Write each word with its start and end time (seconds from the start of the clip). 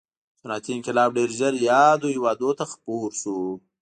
صنعتي 0.41 0.71
انقلاب 0.75 1.09
ډېر 1.17 1.29
ژر 1.39 1.53
یادو 1.69 2.07
هېوادونو 2.15 2.57
ته 2.59 2.65
خپور 2.71 3.09
شو. 3.21 3.37